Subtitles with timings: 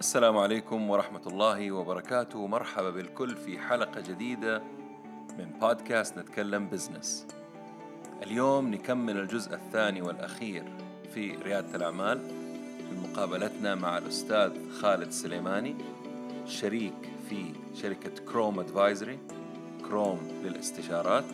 [0.00, 2.46] السلام عليكم ورحمة الله وبركاته.
[2.46, 4.62] مرحبا بالكل في حلقة جديدة
[5.38, 7.26] من بودكاست نتكلم business.
[8.22, 10.64] اليوم نكمل الجزء الثاني والأخير
[11.14, 12.20] في ريادة الأعمال
[12.88, 15.76] في مقابلتنا مع الأستاذ خالد سليماني
[16.46, 19.18] شريك في شركة كروم Advisory
[19.88, 21.24] كروم للاستشارات.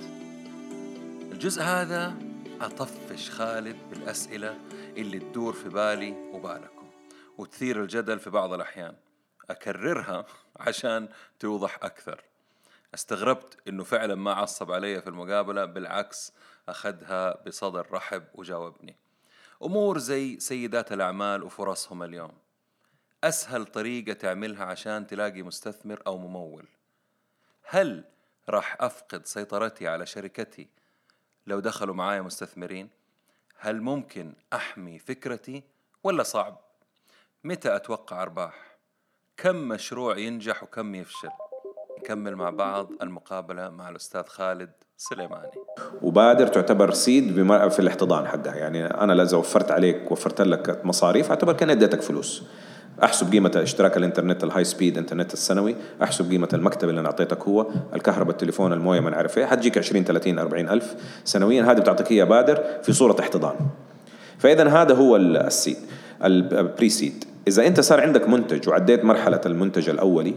[1.32, 2.14] الجزء هذا
[2.60, 4.58] أطفش خالد بالأسئلة
[4.96, 6.73] اللي تدور في بالي وبالكم
[7.38, 8.96] وتثير الجدل في بعض الأحيان.
[9.50, 12.24] أكررها عشان توضح أكثر.
[12.94, 16.32] استغربت إنه فعلا ما عصب علي في المقابلة بالعكس
[16.68, 18.96] أخذها بصدر رحب وجاوبني.
[19.62, 22.32] أمور زي سيدات الأعمال وفرصهم اليوم.
[23.24, 26.66] أسهل طريقة تعملها عشان تلاقي مستثمر أو ممول.
[27.62, 28.04] هل
[28.48, 30.68] راح أفقد سيطرتي على شركتي
[31.46, 32.90] لو دخلوا معايا مستثمرين؟
[33.58, 35.62] هل ممكن أحمي فكرتي
[36.02, 36.60] ولا صعب؟
[37.44, 38.78] متى أتوقع أرباح؟
[39.36, 41.28] كم مشروع ينجح وكم يفشل؟
[41.98, 45.50] نكمل مع بعض المقابلة مع الأستاذ خالد سليماني.
[46.02, 47.32] وبادر تعتبر seed
[47.68, 48.54] في الاحتضان حقها.
[48.54, 52.42] يعني أنا اذا وفرت عليك وفرت لك مصاريف أعتبر كأني اديتك فلوس.
[53.02, 57.42] أحسب قيمة اشتراك الإنترنت ال high speed internet السنوي أحسب قيمة المكتب اللي أنا أعطيتك
[57.42, 60.94] هو الكهرباء التليفون الموية ما نعرف إيه حتجيك 20 30 40 ألف.
[61.24, 63.56] سنويا هذه بتعطيك اياه بادر في صورة احتضان.
[64.38, 65.76] فاذا هذا هو ال- السيد
[66.24, 70.34] البري سيد إذا أنت صار عندك منتج وعديت مرحلة المنتج الأولي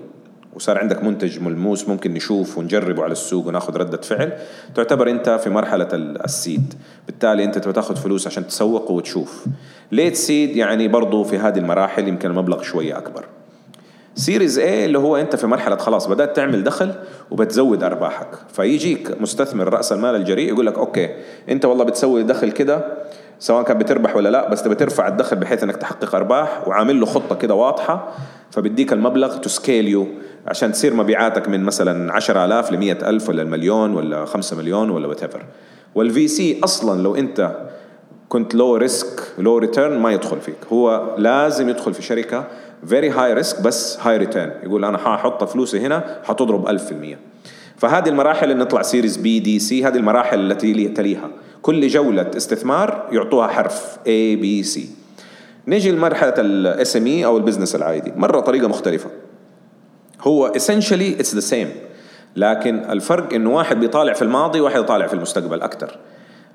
[0.54, 4.34] وصار عندك منتج ملموس ممكن نشوف ونجربه على السوق وناخذ ردة فعل
[4.76, 6.74] تعتبر أنت في مرحلة ال- السيد.
[7.06, 9.46] بالتالي أنت تاخذ فلوس عشان تسوق وتشوف.
[9.92, 13.26] ليت سيد يعني برضو في هذه المراحل يمكن المبلغ شوية أكبر.
[14.16, 16.92] series A اللي هو أنت في مرحلة خلاص بدأت تعمل دخل
[17.32, 18.28] وبتزود أرباحك.
[18.54, 21.10] فيجيك مستثمر رأس المال الجريء يقول لك okay
[21.50, 22.86] أنت والله بتسوي دخل كده
[23.40, 27.06] سواء كان بتربح ولا لا بس تبي ترفع الدخل بحيث إنك تحقق أرباح وعامل له
[27.06, 28.12] خطة كده واضحة
[28.52, 30.08] فبديك المبلغ to scale you
[30.48, 35.46] عشان تصير مبيعاتك من مثلا 10000 ل 100000 ولا المليون ولا 5 مليون ولا whatever
[35.96, 37.52] وال VC أصلا لو أنت
[38.30, 40.56] كنت low risk low return ما يدخل فيك.
[40.74, 42.44] هو لازم يدخل في شركة
[42.88, 46.82] very high risk بس high return يقول أنا حاحط فلوسي هنا حتضرب 1000%
[47.78, 51.30] فهذه المراحل اللي نطلع series B D C هذه المراحل التي لي- تليها.
[51.62, 54.80] كل جولة استثمار يعطوها حرف A B C.
[55.68, 58.14] نيجي لمرحلة ال SME أو ال business العادي.
[58.16, 59.10] مرة طريقة مختلفة.
[60.22, 61.68] هو essentially it's the same.
[62.36, 65.98] لكن الفرق انه واحد بيطالع في الماضي وواحد يطالع في المستقبل أكثر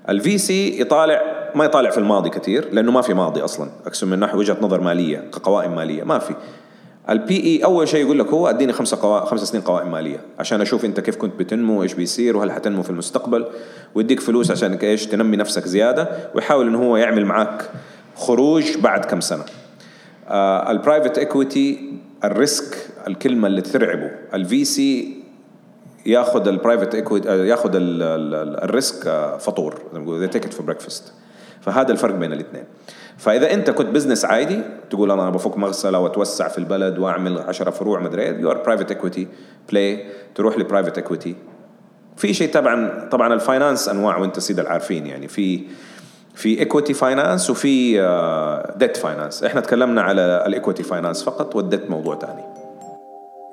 [0.09, 1.23] ال VC يطالع
[1.55, 3.71] ما يطالع في الماضي كثير لأنه ما في ماضي أصلا.
[3.87, 6.35] أقسم من ناحيه وجهة نظر مالية كقوائم مالية ما في.
[7.13, 9.25] البي اي أول شيء يقول لك هو أديني خمسة قوا...
[9.25, 12.91] خمس سنين قوائم مالية عشان أشوف أنت كيف كنت بتنمو وإيش بيصير وهل حتنمو في
[12.91, 13.47] المستقبل.
[13.95, 17.71] ويديك فلوس عشان إيش؟ تنمي نفسك زيادة ويحاول إنه هو يعمل معك
[18.17, 19.45] خروج بعد كم سنة.
[20.71, 21.93] البرايفت ايكويتي
[22.25, 22.77] الريسك
[23.09, 24.11] الكلمة اللي ترعبه.
[24.35, 25.17] الفي سي
[26.07, 29.81] ياخذ البرايفت ايكويتي ياخذ ال- ال- ال- الريسك آه، فطور.
[29.95, 31.03] زي ما it for breakfast.
[31.61, 32.65] فهذا الفرق بين الاثنين.
[33.19, 38.01] فإذا أنت كنت business عادي تقول أنا بفتح مغسلة وأتوسع في البلد وأعمل 10 فروع
[38.01, 39.29] مدري إيه your private equity
[39.71, 41.35] play تروح ل private equity
[42.17, 45.61] في شيء طبعا طبعا ال finance أنواع وأنت سيد العارفين يعني في
[46.35, 47.93] في equity finance وفي
[48.77, 52.43] debt finance إحنا تكلمنا على ال equity finance فقط والديت موضوع ثاني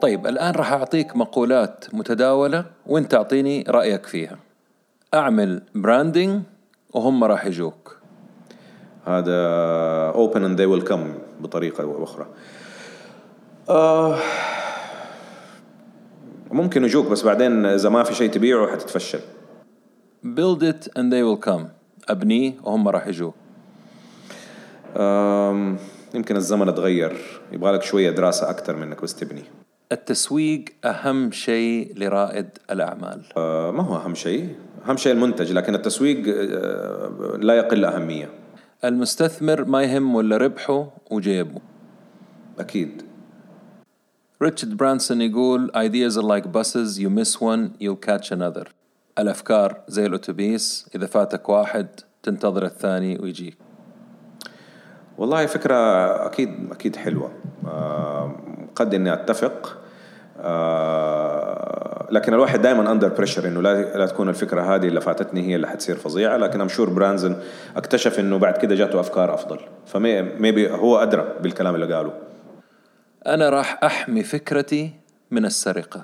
[0.01, 4.37] طيب الآن راح أعطيك مقولات متداولة وأنت أعطيني رأيك فيها.
[5.13, 6.41] أعمل براندنج
[6.93, 7.98] وهم راح يجوك.
[9.05, 12.25] هذا open and they will come بطريقة أو أخرى.
[13.69, 14.17] آه
[16.51, 19.19] ممكن يجوك بس بعدين إذا ما في شيء تبيعه حتتفشل.
[20.25, 21.63] Build it and they will come.
[22.09, 23.35] أبنيه وهم راح يجوك
[24.97, 25.77] آم،
[26.13, 27.17] يمكن الزمن اتغير
[27.51, 29.43] يبغى لك شوية دراسة أكثر من إنك بس تبني.
[29.91, 33.21] التسويق أهم شيء لرائد الأعمال.
[33.37, 34.55] آه ما هو أهم شيء؟
[34.85, 38.29] أهم شيء المنتج لكن التسويق آه لا يقل أهمية.
[38.83, 41.61] المستثمر ما يهم إلا ربحه وجيبه.
[42.59, 43.01] أكيد.
[44.41, 46.97] ريتشارد برانسون يقول ideas are like buses.
[46.97, 48.67] You miss one you'll catch another.
[49.19, 50.89] الأفكار زي الأتوبيس.
[50.95, 51.87] إذا فاتك واحد
[52.23, 53.57] تنتظر الثاني ويجيك
[55.17, 55.75] والله فكرة
[56.27, 57.31] أكيد أكيد حلوة.
[57.65, 58.35] آه،
[58.75, 59.77] قد إني أتفق.
[60.43, 65.55] آه، لكن الواحد دائما under pressure إنه لا لا تكون الفكرة هذه اللي فاتتني هي
[65.55, 67.35] اللي حتصير فظيعة لكن I'm sure برانسون
[67.77, 69.59] اكتشف إنه بعد كده جاته أفكار أفضل.
[69.85, 72.13] ف maybe هو أدرى بالكلام اللي قاله.
[73.27, 74.91] أنا راح أحمي فكرتي
[75.31, 76.03] من السرقة.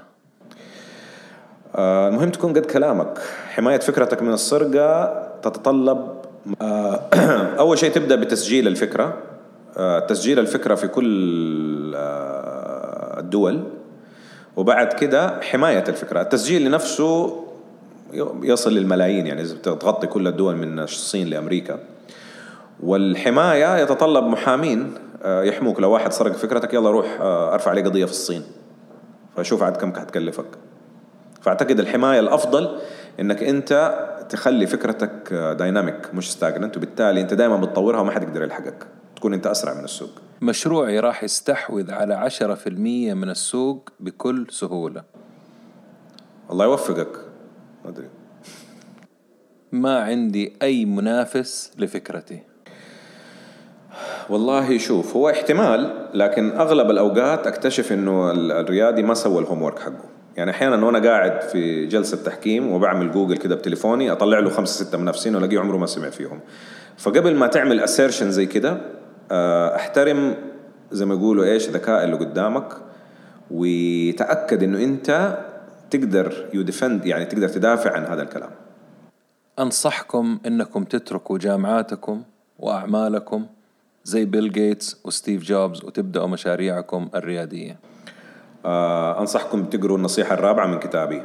[1.75, 3.19] آه، المهم تكون قد كلامك.
[3.49, 6.15] حماية فكرتك من السرقة تتطلب
[6.61, 7.09] آه،
[7.59, 9.17] أول شيء تبدأ بتسجيل الفكرة.
[9.77, 13.63] آه، تسجيل الفكرة في كل آه، الدول.
[14.56, 16.22] وبعد كده حماية الفكرة.
[16.22, 17.44] التسجيل لنفسه
[18.44, 21.80] يصل للملايين يعني إذا تغطي كل الدول من الصين لأمريكا.
[22.84, 24.94] والحماية يتطلب محامين
[25.24, 25.80] آه، يحموك.
[25.80, 28.44] لو واحد سرق فكرتك يلا روح أرفع عليه قضية في الصين.
[29.36, 30.46] فشوف عاد كم حتكلفك
[31.42, 32.78] فأعتقد الحماية الأفضل
[33.19, 34.00] إنك أنت
[34.30, 38.86] تخلي فكرتك dynamic مش stagnant وبالتالي أنت دائما بتطورها وما حد يقدر يلحقك.
[39.16, 40.10] تكون أنت أسرع من السوق.
[40.41, 45.03] مشروعي راح يستحوذ على عشرة في المية من السوق بكل سهولة.
[46.51, 47.17] الله يوفقك.
[47.83, 48.07] ما أدري.
[49.71, 52.39] ما عندي أي منافس لفكرتي.
[54.29, 60.05] والله شوف هو احتمال لكن أغلب الأوقات أكتشف إنه الريادي ما سوى ال homework حقه.
[60.37, 64.97] يعني أحيانا وأنا قاعد في جلسة تحكيم وبعمل جوجل كده بتليفوني أطلع له خمسة ستة
[64.97, 66.39] منافسين وألاقيه عمره ما سمع فيهم.
[66.97, 68.81] فقبل ما تعمل assertion زي كده
[69.75, 70.36] احترم
[70.92, 72.74] زي ما يقولوا إيش ذكاء اللي قدامك
[73.51, 75.38] وتأكد إنه أنت
[75.89, 76.65] تقدر you
[77.06, 78.50] يعني تقدر تدافع عن هذا الكلام.
[79.60, 82.24] أنصحكم إنكم تتركوا جامعاتكم
[82.60, 83.45] وأعمالكم
[84.04, 87.80] زي بيل جيتس وستيف جوبز وتبدأوا مشاريعكم الريادية.
[88.66, 91.21] آه أنصحكم تقروا النصيحة الرابعة من كتابي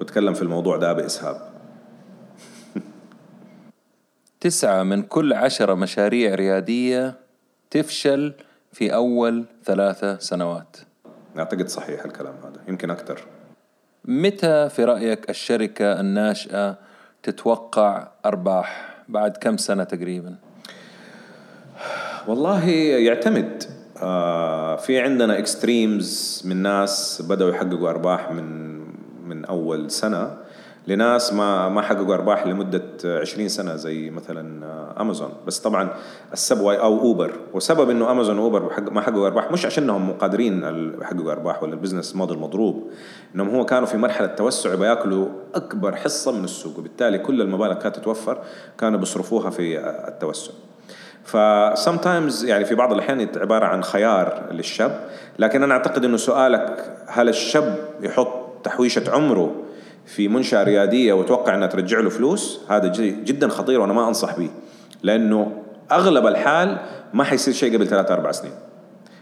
[0.00, 1.36] واتكلم في الموضوع ده بإسهاب.
[4.40, 7.21] تسعة من كل عشرة مشاريع ريادية
[7.72, 8.32] تفشل
[8.72, 10.76] في أول ثلاثة سنوات.
[11.38, 13.20] أعتقد صحيح الكلام هذا يمكن أكثر.
[14.04, 16.78] متى في رأيك الشركة الناشئة
[17.22, 20.34] تتوقع أرباح؟ بعد كم سنة تقريبا؟
[22.26, 23.64] والله يعتمد.
[24.02, 28.78] آه في عندنا extremes من ناس بدأوا يحققوا أرباح من
[29.28, 30.36] من أول سنة.
[30.86, 34.64] لناس ما ما حققوا أرباح لمدة 20 سنة زي مثلا
[35.00, 35.88] امازون بس طبعا
[36.32, 40.62] السبواي أو Uber وسبب إنه Amazon و Uber ما حققوا أرباح مش عشانهم قادرين
[41.00, 42.90] يحققوا أرباح ولا ال business model مضروب
[43.34, 46.78] إنهم هو كانوا في مرحلة توسع بياكلوا أكبر حصة من السوق.
[46.78, 48.38] وبالتالي كل المبالغ كانت تتوفر
[48.78, 49.78] كانوا بيصرفوها في
[50.08, 50.52] التوسع.
[51.24, 55.00] فسمتايمز يعني في بعض الأحيان عبارة عن خيار للشاب.
[55.38, 59.61] لكن أنا أعتقد إنه سؤالك هل الشاب يحط تحويشة عمره
[60.06, 62.88] في منشأة ريادية وتوقع إنها ترجع له فلوس هذا
[63.24, 64.50] جدا خطير وأنا ما أنصح به
[65.02, 65.62] لأنه
[65.92, 66.78] أغلب الحال
[67.14, 68.52] ما حيصير شيء قبل ثلاثة أربع سنين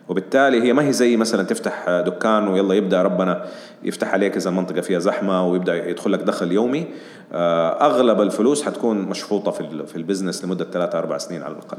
[0.08, 3.44] وبالتالي هي ما هي زي مثلا تفتح دكان ويلا يبدأ ربنا
[3.82, 6.86] يفتح عليك إذا المنطقة فيها زحمة ويبدأ يدخل لك دخل يومي
[7.32, 11.78] آه، أغلب الفلوس حتكون مشفوطة في في ال business لمدة ثلاثة أربع سنين على الأقل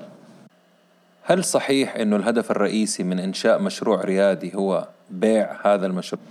[1.24, 6.22] هل صحيح إنه الهدف الرئيسي من إنشاء مشروع ريادي هو بيع هذا المشروع؟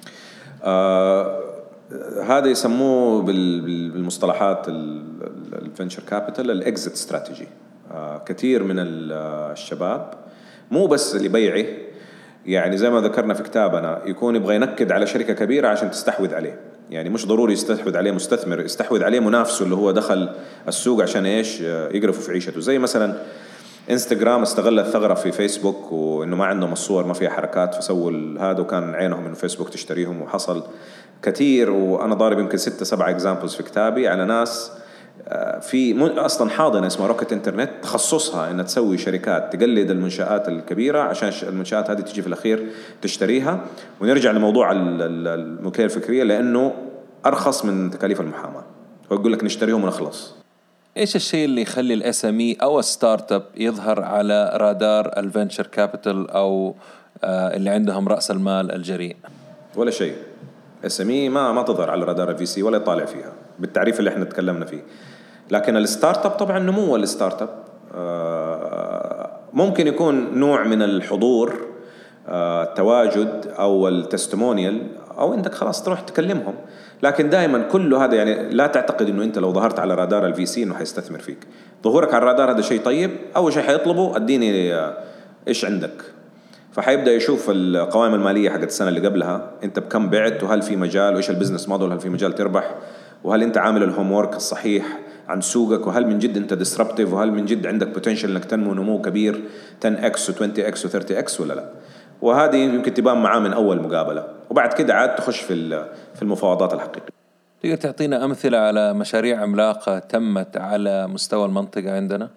[0.65, 1.50] آه
[2.25, 4.67] هذا يسموه بالمصطلحات
[5.53, 7.49] ال venture capital ال exit strategy
[8.27, 10.15] كثير من الشباب
[10.71, 11.67] مو بس لبيعه
[12.47, 16.61] يعني زي ما ذكرنا في كتابنا يكون يبغى ينكد على شركة كبيرة عشان تستحوذ عليه.
[16.91, 20.29] يعني مش ضروري يستحوذ عليه مستثمر يستحوذ عليه منافسه اللي هو دخل
[20.69, 22.61] السوق عشان إيش؟ يقرفوا في عيشته.
[22.61, 23.15] زي مثلا
[23.91, 28.95] إنستغرام استغل الثغرة في فيسبوك وإنه ما عندهم الصور ما فيها حركات فسووا هذا وكان
[28.95, 30.63] عينهم إنه فيسبوك تشتريهم وحصل
[31.23, 34.73] كثير وأنا ضارب يمكن ستة سبعة examples في كتابي على ناس
[35.29, 41.49] آه، في أصلا حاضنة اسمها Rocket Internet تخصصها إنها تسوي شركات تقلد المنشآت الكبيرة عشان
[41.49, 42.67] المنشآت هذه تيجي في الأخير
[43.03, 43.61] تشتريها.
[44.01, 46.75] ونرجع لموضوع الملكيه الفكرية لأنه
[47.27, 48.65] أرخص من تكاليف المحاماة.
[49.11, 50.35] ويقول لك نشتريهم ونخلص.
[50.97, 55.67] إيش الشيء اللي يخلي الاس ام اي أو ال startup يظهر على رادار ال venture
[55.67, 56.75] capital أو
[57.25, 59.17] آه، اللي عندهم رأس المال الجريء؟
[59.77, 60.15] ولا شيء.
[60.85, 64.65] SME ما ما تظهر على رادار ال VC ولا يطالع فيها بالتعريف اللي إحنا تكلمنا
[64.65, 64.83] فيه.
[65.51, 67.49] لكن ال startup طبعا نمو ال startup
[67.95, 71.61] آه، ممكن يكون نوع من الحضور
[72.29, 74.87] التواجد آه، أو ال testimonial
[75.19, 76.55] أو انك خلاص تروح تكلمهم.
[77.03, 80.63] لكن دائما كله هذا يعني لا تعتقد إنه أنت لو ظهرت على رادار ال VC
[80.63, 81.47] إنه حيستثمر فيك.
[81.85, 84.97] ظهورك على الرادار هذا شيء طيب أول شيء حيطلبه أديني آه،
[85.49, 86.20] إيش عندك.
[86.73, 89.51] فحيبدأ يشوف القوائم المالية حقت السنة اللي قبلها.
[89.65, 92.75] انت بكم بعت وهل في مجال؟ وإيش ال business model هل في مجال تربح؟
[93.25, 94.99] وهل انت عامل ال homework الصحيح
[95.29, 99.01] عن سوقك؟ وهل من جد انت disruptive وهل من جد عندك potential انك تنمو نمو
[99.03, 99.41] كبير؟
[99.85, 101.71] 10 إكس و20 إكس و30 إكس ولا لا؟
[102.23, 104.25] وهذه يمكن تبان معاه من أول مقابلة.
[104.51, 105.85] وبعد كده عاد تخش في
[106.15, 107.21] في المفاوضات الحقيقية.
[107.63, 112.29] تقدر تعطينا أمثلة على مشاريع عملاقة تمت على مستوى المنطقة عندنا؟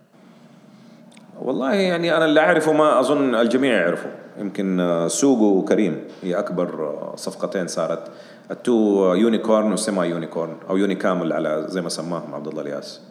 [1.41, 4.09] والله يعني أنا اللي أعرفه ما أظن الجميع يعرفه.
[4.37, 8.11] يمكن سوق وكريم هي أكبر صفقتين صارت.
[8.51, 13.01] ال two unicorn وسيما unicorn أو unicamel على زي ما سماهم عبد الله الياس.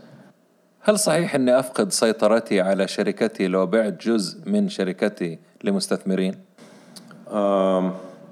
[0.81, 6.35] هل صحيح إني أفقد سيطرتي على شركتي لو بعت جزء من شركتي لمستثمرين؟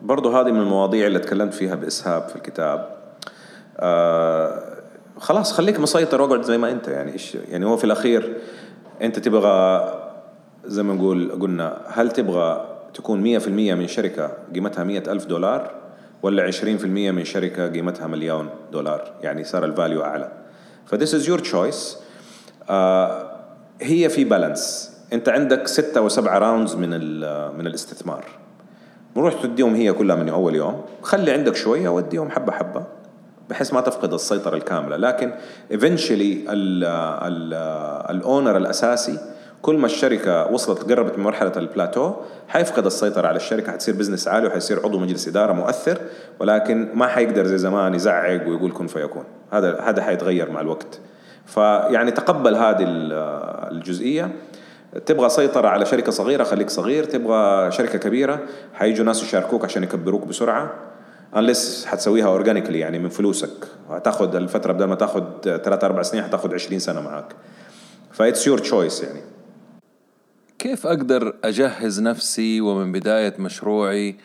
[0.03, 2.97] برضو هذه من المواضيع اللي تكلمت فيها بإسهاب في الكتاب.
[3.79, 4.63] آه
[5.19, 6.89] خلاص خليك مسيطر واقعد زي ما أنت.
[6.89, 8.37] يعني إيش يعني هو في الأخير
[9.03, 9.95] أنت تبغى
[10.65, 15.71] زي ما نقول قلنا هل تبغى تكون 100% من شركة قيمتها مئة ألف دولار
[16.23, 20.33] ولا 20% من شركة قيمتها مليون دولار؟ يعني صار الفاليو أعلى.
[20.87, 21.99] ف this is your choice
[23.81, 26.91] هي في balance أنت عندك ستة وسبعة rounds من
[27.59, 28.25] من الاستثمار.
[29.17, 30.85] بروح تديهم هي كلها من أول يوم.
[31.03, 32.87] خلي عندك شوية وديهم حبة حبة.
[33.51, 34.97] بحيث ما تفقد السيطرة الكاملة.
[34.97, 35.33] لكن
[35.73, 36.45] eventually
[38.11, 39.19] ال owner الأساسي
[39.63, 42.15] كل ما الشركة وصلت قربت من مرحلة البلاتو
[42.49, 45.99] حيفقد السيطرة على الشركة حتصير business عالي وحيصير عضو مجلس إدارة مؤثر
[46.41, 49.25] ولكن ما حيقدر زي زمان يزعق ويقول كن فيكون.
[49.53, 51.01] هذا هذا حيتغير مع الوقت.
[51.47, 52.85] فيعني تقبل هذه
[53.71, 54.33] الجزئية.
[55.07, 57.05] تبغى سيطرة على شركة صغيرة خليك صغير.
[57.05, 58.41] تبغى شركة كبيرة
[58.75, 60.71] حيجوا ناس يشاركوك عشان يكبروك بسرعة.
[61.37, 63.51] unless حتسويها organically يعني من فلوسك.
[63.91, 67.37] هتاخذ الفترة بدل ما تاخذ ثلاث أربع سنين حتاخذ 20 سنة معك
[68.13, 69.21] ف it's your choice يعني.
[70.59, 74.17] كيف أقدر أجهز نفسي ومن بداية مشروعي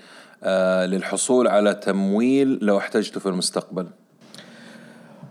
[0.43, 3.87] آه للحصول على تمويل لو احتجته في المستقبل؟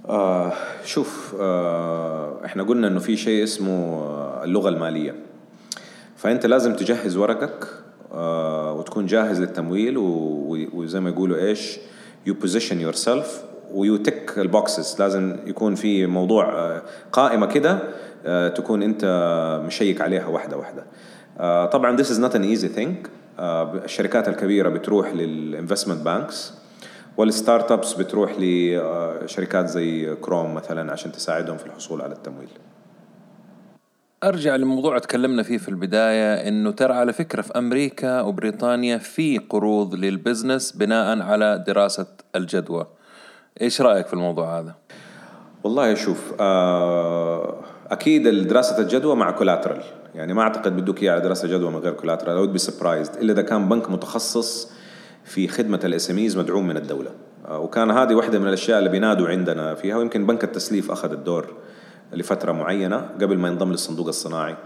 [0.09, 0.53] آه
[0.85, 4.05] شوف آه إحنا قلنا إنه في شيء اسمه
[4.45, 5.15] اللغة المالية.
[6.17, 7.84] فأنت لازم تجهز ورقك
[8.79, 9.95] وتكون جاهز للتمويل
[10.73, 11.79] وزي ما يقولوا إيش
[12.27, 17.79] you position yourself و you tick ال boxes لازم يكون في موضوع آه قائمة كده
[18.27, 19.05] آه تكون أنت
[19.67, 20.85] مشيك عليها واحدة واحدة.
[21.39, 23.09] آه طبعا this is not an easy thing.
[23.39, 26.55] آه الشركات الكبيرة بتروح لل investment banks وال
[27.17, 32.49] startups بتروح لشركات زي كروم مثلا عشان تساعدهم في الحصول على التمويل.
[34.25, 39.95] أرجع لموضوع تكلمنا فيه في البداية إنه ترى على فكرة في أمريكا وبريطانيا في قروض
[39.95, 42.87] لل business بناء على دراسة الجدوى.
[43.61, 44.75] إيش رأيك في الموضوع هذا؟
[45.65, 47.55] والله شوف آه،
[47.91, 49.83] أكيد دراسة الجدوى مع collateral
[50.15, 53.43] يعني ما أعتقد بدوك اياه دراسة جدوى من غير collateral أو be surprised إلا إذا
[53.43, 54.73] كان بنك متخصص
[55.25, 57.11] في خدمة ال S مدعوم من الدولة.
[57.49, 61.47] آه، وكان هذه واحدة من الأشياء اللي بينادوا عندنا فيها ويمكن بنك التسليف أخذ الدور.
[62.15, 64.57] لفترة معينة قبل ما ينضم للصندوق الصناعي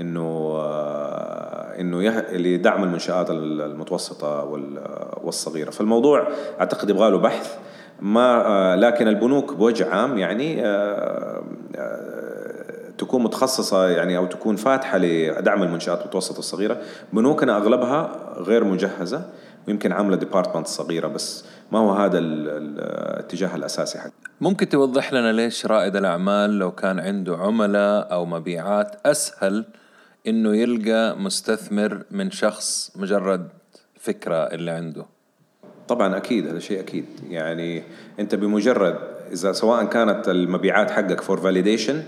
[0.00, 2.02] إنه آه، إنه
[2.32, 4.44] لدعم المنشآت المتوسطة
[5.22, 5.70] والصغيرة.
[5.70, 6.28] فالموضوع
[6.60, 7.56] أعتقد يبغى له بحث
[8.00, 10.62] ما آه، لكن البنوك بوجه عام يعني
[12.98, 16.80] تكون متخصصة يعني أو تكون فاتحة لدعم المنشآت المتوسطة الصغيرة
[17.12, 19.22] بنوكنا أغلبها غير مجهزة
[19.68, 21.44] ويمكن عاملة ديبارتمنت صغيرة بس.
[21.72, 27.36] ما هو هذا الاتجاه الأساسي حق ممكن توضح لنا ليش رائد الأعمال لو كان عنده
[27.36, 29.64] عملاء أو مبيعات أسهل
[30.26, 33.48] إنه يلقى مستثمر من شخص مجرد
[33.98, 35.06] فكرة اللي عنده؟
[35.88, 37.04] طبعا أكيد هذا شيء أكيد.
[37.28, 37.82] يعني
[38.20, 38.98] أنت بمجرد
[39.32, 42.02] إذا سواء كانت المبيعات حقك for validation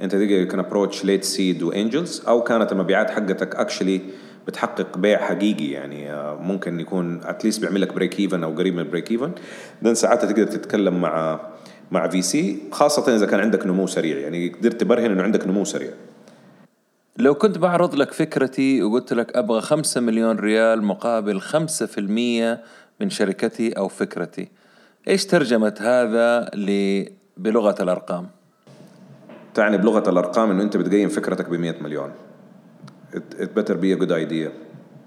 [0.00, 4.00] أنت تقدر can approach late seed و angels أو كانت المبيعات حقتك actually
[4.46, 5.70] بتحقق بيع حقيقي.
[5.70, 9.10] يعني آه، ممكن يكون at least بيعمل لك break even أو قريب من ال break
[9.10, 9.32] even
[9.84, 11.40] then ساعتها تقدر تتكلم مع
[11.90, 15.90] مع VC خاصة إذا كان عندك نمو سريع يعني قدرت تبرهن إنه عندك نمو سريع.
[17.18, 22.62] لو كنت بعرض لك فكرتي وقلت لك أبغى خمسة مليون ريال مقابل خمسة في المية
[23.00, 24.48] من شركتي أو فكرتي
[25.08, 26.50] إيش ترجمة هذا
[27.36, 28.26] بلغة الأرقام؟
[29.54, 32.12] تعني بلغة الأرقام إنه أنت بتقيم فكرتك ب 100 مليون.
[33.14, 34.50] It better be a good idea.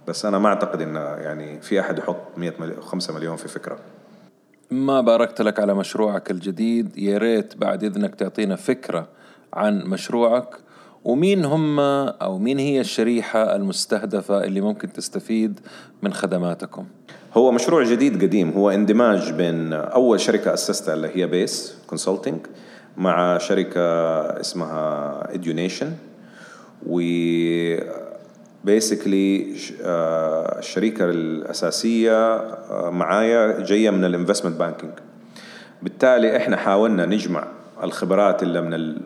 [0.07, 3.79] بس أنا ما أعتقد انه يعني في أحد يحط 100 مليون 5 مليون في فكرة.
[4.71, 6.97] ما باركت لك على مشروعك الجديد.
[6.97, 9.07] يا ريت بعد إذنك تعطينا فكرة
[9.53, 10.55] عن مشروعك
[11.03, 15.59] ومين هم أو مين هي الشريحة المستهدفة اللي ممكن تستفيد
[16.01, 16.85] من خدماتكم.
[17.33, 18.51] هو مشروع جديد قديم.
[18.51, 22.39] هو اندماج بين أول شركة أسستها اللي هي بيس consulting
[22.97, 23.81] مع شركة
[24.39, 25.91] اسمها اديونيشن
[26.85, 26.99] و
[28.67, 34.93] basically آه، الشريكه الأساسية آه، معايا جاية من ال investment banking
[35.81, 37.47] بالتالي إحنا حاولنا نجمع
[37.83, 38.97] الخبرات اللي من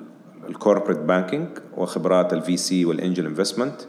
[0.49, 3.81] ال corporate banking وخبرات ال VC وال angel investment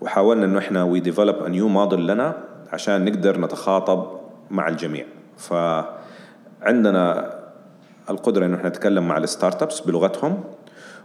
[0.00, 2.36] وحاولنا إنه إحنا we develop a new model لنا
[2.72, 4.06] عشان نقدر نتخاطب
[4.50, 5.06] مع الجميع.
[5.36, 7.34] فعندنا
[8.10, 10.44] القدرة إنه إحنا نتكلم مع ال startups بلغتهم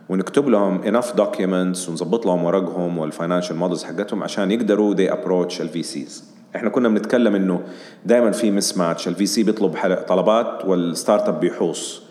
[0.09, 5.61] ونكتب لهم enough documents ونظبط لهم ورقهم وال financial models حقتهم عشان يقدروا they approach
[5.61, 7.61] ال VCs إحنا كنا بنتكلم إنه
[8.05, 9.75] دائما في mismatch ال VC بيطلب
[10.07, 12.03] طلبات وال startup بيحوص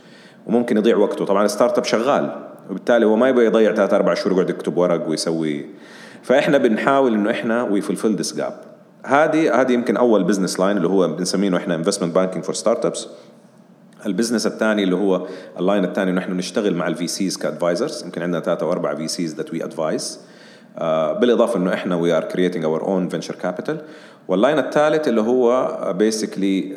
[0.46, 1.24] وممكن يضيع وقته.
[1.24, 5.08] طبعا ال startup شغال وبالتالي هو ما يبغى يضيع ثلاث أربع شهور يقعد يكتب ورق
[5.08, 5.66] ويسوي.
[6.22, 8.60] فإحنا بنحاول إنه إحنا we fulfill this gap
[9.04, 13.08] هذه هذه يمكن أول business line اللي هو بنسميه إحنا investment banking for startups ال
[14.06, 15.26] business الثاني اللي هو
[15.58, 18.04] ال line الثاني نحن نشتغل مع ال VCs ك advisors.
[18.04, 20.20] يمكن عندنا ثلاثة أو أربعة VCs that we advise
[21.20, 23.80] بالإضافة إنه إحنا we are creating our own venture capital
[24.28, 25.68] وال line الثالث اللي هو
[25.98, 26.76] basically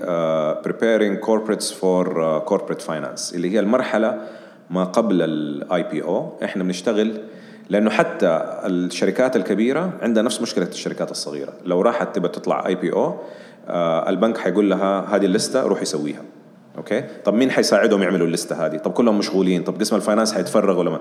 [0.64, 4.22] preparing corporates for corporate finance اللي هي المرحلة
[4.70, 7.22] ما قبل ال IPO إحنا بنشتغل
[7.70, 11.54] لأنه حتى الشركات الكبيرة عندها نفس مشكلة الشركات الصغيرة.
[11.66, 13.16] لو راحت تبى تطلع IPO
[14.10, 16.22] البنك حيقول لها هذه ال list ة روح يسويها.
[16.78, 19.64] okay؟ طب مين حيساعدهم يعملوا ال list ة هذه؟ طب كلهم مشغولين.
[19.64, 21.00] طب قسم ال finance حيتفرغ ولا ما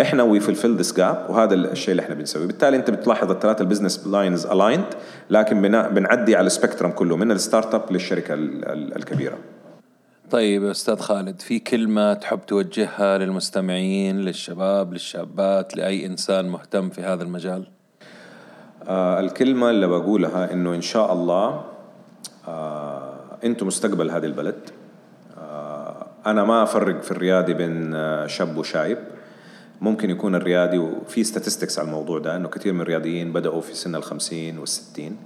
[0.00, 2.46] إحنا we fill this gap وهذا الشيء اللي إحنا بنسويه.
[2.46, 4.84] بالتالي أنت بتلاحظ الثلاثة ال business lines aligned
[5.30, 9.38] لكن بنعدي على ال spectrum كله من ال startup للشركة الكبيرة.
[10.30, 17.22] طيب أستاذ خالد في كلمة تحب توجهها للمستمعين للشباب للشابات لأي إنسان مهتم في هذا
[17.22, 17.68] المجال؟
[18.88, 21.64] آه الكلمة اللي بقولها إنه إن شاء الله
[22.48, 24.70] آه أنتم مستقبل هذه البلد.
[26.30, 28.98] أنا ما أفرق في الريادي بين آه، شاب وشايب.
[29.80, 33.94] ممكن يكون الريادي وفي statistics على الموضوع ده إنه كثير من الرياديين بدأوا في سن
[33.94, 35.16] الخمسين والستين.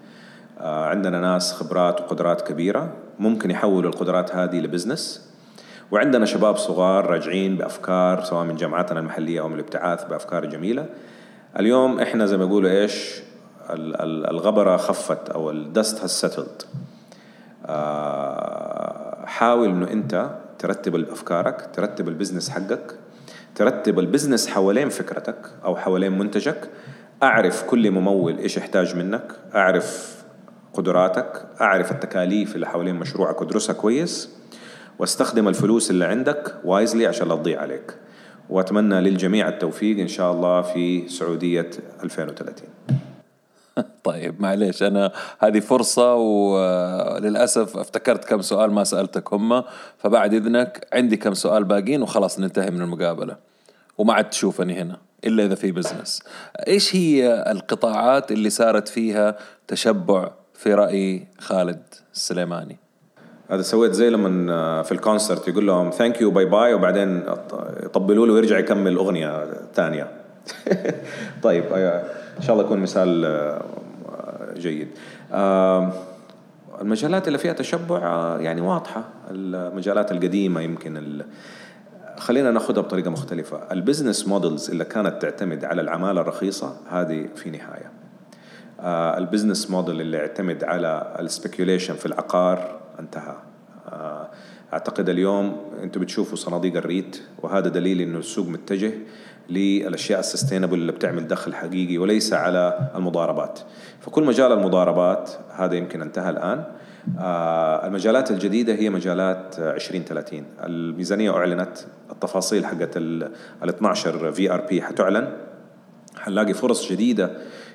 [0.61, 2.93] آه عندنا ناس خبرات وقدرات كبيرة.
[3.19, 5.31] ممكن يحولوا القدرات هذه ل business
[5.91, 10.87] وعندنا شباب صغار راجعين بأفكار سواء من جامعاتنا المحلية أو من الابتعاث بأفكار جميلة.
[11.59, 13.23] اليوم إحنا زي ما يقولوا إيش؟
[13.71, 16.63] الغبرة خفت أو the dust has settled
[19.27, 20.31] حاول إنه أنت
[20.63, 22.95] ترتب افكارك ترتب ال business حقك
[23.55, 26.71] ترتب ال business حوالين فكرتك أو حوالين منتجك.
[27.23, 30.17] أعرف كل ممول إيش يحتاج منك أعرف
[30.75, 34.31] قدراتك أعرف التكاليف اللي حوالين مشروعك وادرسها كويس
[34.99, 37.95] وأستخدم الفلوس اللي عندك wisely عشان لا تضيع عليك.
[38.51, 41.71] وأتمنى للجميع التوفيق إن شاء الله في سعودية
[42.05, 42.69] 2030
[44.05, 49.65] طيب معليش أنا هذه فرصة وللاسف افتكرت كم سؤال ما سألتك هم
[49.99, 53.37] فبعد إذنك عندي كم سؤال باقيين وخلاص ننتهي من المقابلة.
[53.99, 56.23] وما عاد تشوفني هنا إلا إذا في business
[56.69, 59.37] إيش هي القطاعات اللي صارت فيها
[59.69, 61.83] تشبع في رأي خالد
[62.15, 62.79] السليماني؟
[63.51, 67.23] هذا سويت زي لما آه، في ال concert يقول لهم thank you bye bye وبعدين
[67.83, 70.11] يطبلوا له ويرجع يكمل أغنية ثانية
[71.43, 72.05] طيب آه،
[72.39, 73.63] إن شاء الله يكون مثال آه،
[74.57, 74.89] جيد.
[76.81, 77.99] المجالات اللي فيها تشبع
[78.41, 79.05] يعني واضحة.
[79.31, 81.23] المجالات القديمة يمكن
[82.19, 83.73] خلينا ناخذها بطريقة مختلفة.
[83.73, 87.91] ال business models اللي كانت تعتمد على العمالة الرخيصة هذه في نهاية.
[88.81, 93.37] آه، ال business model اللي يعتمد على ال speculation في العقار انتهى.
[93.89, 94.29] آه،
[94.73, 98.93] أعتقد اليوم أنتم بتشوفوا صناديق ال REIT وهذا دليل إنه السوق متجه.
[99.51, 103.59] للأشياء ال sustainable اللي بتعمل دخل حقيقي وليس على المضاربات.
[104.01, 106.65] فكل مجال المضاربات هذا يمكن انتهى الآن.
[107.19, 111.79] آه، المجالات الجديدة هي مجالات 2030 الميزانية أعلنت
[112.11, 113.31] التفاصيل حقت ال
[113.63, 115.29] 12 VRP حتعلن.
[116.17, 117.31] حنلاقي فرص جديدة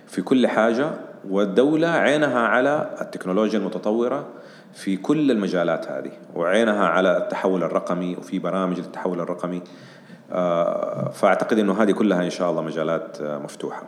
[0.07, 0.91] في كل حاجة
[1.29, 4.27] والدولة عينها على التكنولوجيا المتطورة
[4.73, 9.61] في كل المجالات هذه وعينها على التحول الرقمي وفي برامج للتحول الرقمي.
[10.31, 13.83] آه، فأعتقد أنه هذه كلها إن شاء الله مجالات آه، مفتوحة.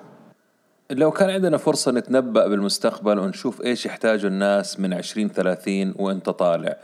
[0.91, 6.77] لو كان عندنا فرصة نتنبأ بالمستقبل ونشوف إيش يحتاجوا الناس من عشرين ثلاثين وإنت طالع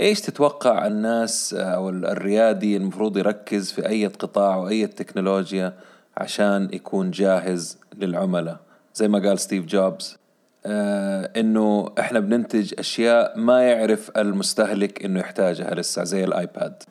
[0.00, 5.72] إيش تتوقع الناس أو الريادي المفروض يركز في أي قطاع وأي تكنولوجيا
[6.16, 8.60] عشان يكون جاهز للعملاء؟
[8.94, 10.18] زي ما قال ستيف جوبز.
[10.66, 16.82] آه إنه إحنا بننتج أشياء ما يعرف المستهلك إنه يحتاجها لسه زي الآيباد.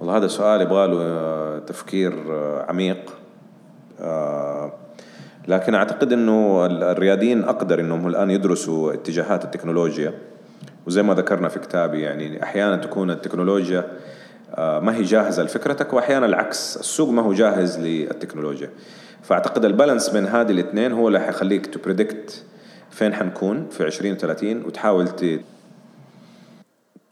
[0.00, 3.10] والله هذا سؤال يبغى له آه، تفكير آه، عميق.
[5.48, 10.14] لكن أعتقد إنه الرياديين أقدر إنهم الآن يدرسوا اتجاهات التكنولوجيا.
[10.86, 13.84] وزي ما ذكرنا في كتابي يعني أحيانا تكون التكنولوجيا
[14.58, 18.70] ما هي جاهزة لفكرتك وأحيانا العكس السوق ما هو جاهز للتكنولوجيا.
[19.22, 22.44] فأعتقد ال balance بين هذه الاثنين هو اللي حيخليك to predict
[22.90, 25.40] فين حنكون؟ في 2030 وتحاول ت...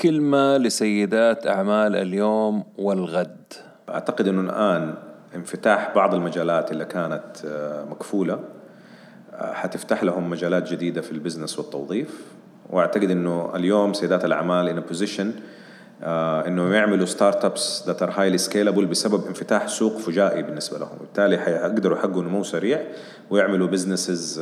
[0.01, 3.53] كلمة لسيدات أعمال اليوم والغد.
[3.89, 4.95] أعتقد أنه الآن
[5.35, 8.41] انفتاح بعض المجالات اللي كانت آه، مكفولة
[9.33, 12.23] آه، حتفتح لهم مجالات جديدة في ال business والتوظيف.
[12.71, 15.33] وأعتقد إنه اليوم سيدات الأعمال in position
[16.03, 20.97] آه إنه يعملوا startups that are highly scalable بسبب انفتاح سوق فجائي بالنسبة لهم.
[20.97, 22.83] وبالتالي حيقدروا يحققوا نمو سريع
[23.31, 24.41] ويعملوا businesses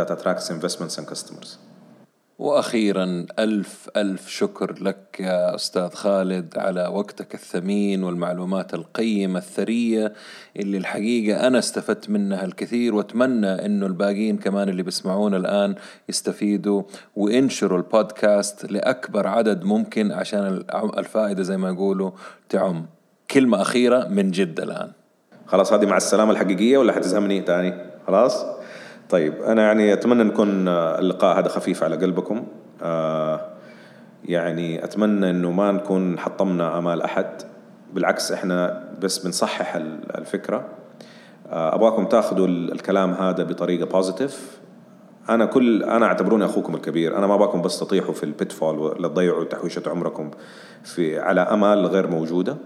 [0.00, 1.58] that attracts investments and customers
[2.38, 10.12] وأخيرا ألف ألف شكر لك يا أستاذ خالد على وقتك الثمين والمعلومات القيمة الثرية
[10.56, 15.74] اللي الحقيقة أنا استفدت منها الكثير وأتمنى إنه الباقيين كمان اللي بيسمعونا الآن
[16.08, 16.82] يستفيدوا
[17.16, 20.64] وانشروا البودكاست لأكبر عدد ممكن عشان
[20.98, 22.10] الفائدة زي ما يقولوا
[22.48, 22.86] تعم.
[23.30, 24.92] كلمة أخيرة من جد الآن.
[25.46, 27.74] خلاص هذه مع السلامة الحقيقية ولا حتزهمني تاني؟
[28.06, 28.59] خلاص؟
[29.10, 32.46] طيب أنا يعني أتمنى نكون اللقاء هذا خفيف على قلبكم.
[32.82, 33.40] آه
[34.24, 37.26] يعني أتمنى أنه ما نكون حطمنا آمال أحد.
[37.94, 39.76] بالعكس إحنا بس بنصحح
[40.14, 40.64] الفكرة.
[41.50, 44.58] آه أبغاكم تاخذوا الكلام هذا بطريقة بوزيتيف
[45.28, 47.18] أنا كل أنا أعتبروني أخوكم الكبير.
[47.18, 50.30] أنا ما باكم بس تطيحوا في البيتفول ولا تضيعوا تحويشة عمركم
[50.84, 52.56] في على آمال غير موجودة.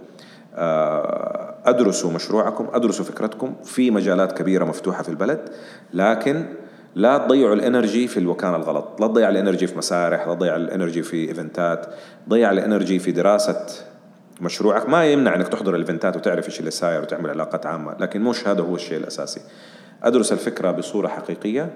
[1.66, 5.48] أدرسوا مشروعكم أدرسوا فكرتكم في مجالات كبيرة مفتوحة في البلد
[5.94, 6.46] لكن
[6.94, 9.00] لا تضيعوا ال energy في الوكاله الغلط.
[9.00, 11.86] لا تضيع ال energy في مسارح لا تضيع ال energy في إيفنتات
[12.28, 13.66] ضيع ال energy في دراسة
[14.40, 14.88] مشروعك.
[14.88, 18.62] ما يمنع إنك تحضر الإيفنتات وتعرف إيش اللي صاير وتعمل علاقات عامة لكن مش هذا
[18.62, 19.40] هو الشيء الأساسي.
[20.02, 21.70] أدرس الفكرة بصورة حقيقية.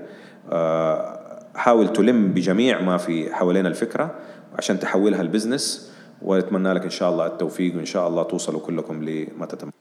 [0.53, 1.19] آه،
[1.55, 4.15] حاول تلم بجميع ما في حوالين الفكرة
[4.59, 9.47] عشان تحولها لبزنس واتمنى لك إن شاء الله التوفيق وإن شاء الله توصلوا كلكم لما
[9.47, 9.73] تتمنى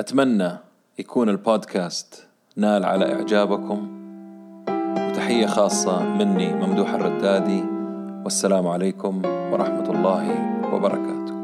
[0.00, 0.50] أتمنى
[0.98, 3.96] يكون البودكاست نال على إعجابكم.
[4.98, 7.64] وتحية خاصة مني ممدوح الردادي.
[8.24, 10.24] والسلام عليكم ورحمة الله
[10.74, 11.35] وبركاته.